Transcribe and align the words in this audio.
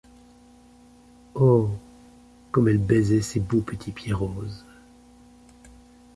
Oh! 1.35 1.69
comme 2.51 2.69
elle 2.69 2.79
baisait 2.83 3.21
ces 3.21 3.39
beaux 3.39 3.61
petits 3.61 3.91
pieds 3.91 4.13
roses! 4.13 4.65